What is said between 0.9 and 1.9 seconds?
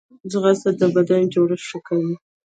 بدني جوړښت ښه